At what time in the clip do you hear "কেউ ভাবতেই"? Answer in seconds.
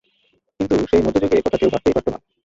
1.57-1.95